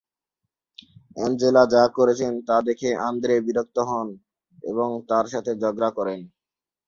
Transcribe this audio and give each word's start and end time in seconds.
Angela 1.17 1.63
যা 1.73 1.83
করছেন 1.95 2.33
তা 2.47 2.57
দেখে 2.67 2.89
আন্দ্রে 3.07 3.35
বিরক্ত 3.45 3.77
হন 3.89 4.07
এবং 4.63 4.89
তার 5.09 5.25
সাথে 5.33 5.51
ঝগড়া 5.61 5.89
করেন। 5.97 6.19